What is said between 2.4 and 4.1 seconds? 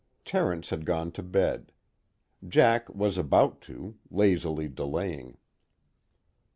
Jack was about to,